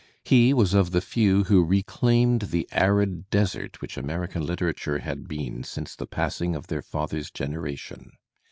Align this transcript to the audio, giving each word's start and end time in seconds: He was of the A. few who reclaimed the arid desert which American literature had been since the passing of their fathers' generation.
He 0.25 0.51
was 0.51 0.73
of 0.73 0.89
the 0.89 0.97
A. 0.97 1.01
few 1.01 1.43
who 1.43 1.63
reclaimed 1.63 2.45
the 2.49 2.67
arid 2.71 3.29
desert 3.29 3.81
which 3.81 3.97
American 3.97 4.43
literature 4.43 4.97
had 4.97 5.27
been 5.27 5.63
since 5.63 5.95
the 5.95 6.07
passing 6.07 6.55
of 6.55 6.65
their 6.65 6.81
fathers' 6.81 7.29
generation. 7.29 8.09